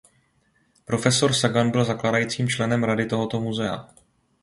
Profesor 0.85 1.33
Sagan 1.33 1.71
byl 1.71 1.83
zakládajícím 1.85 2.47
členem 2.49 2.83
rady 2.83 3.05
tohoto 3.05 3.39
muzea. 3.39 3.87